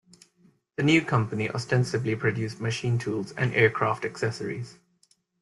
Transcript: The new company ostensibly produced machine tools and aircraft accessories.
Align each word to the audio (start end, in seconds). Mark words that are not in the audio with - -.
The 0.77 0.81
new 0.83 1.03
company 1.05 1.47
ostensibly 1.47 2.15
produced 2.15 2.59
machine 2.59 2.97
tools 2.97 3.33
and 3.33 3.53
aircraft 3.53 4.03
accessories. 4.03 4.79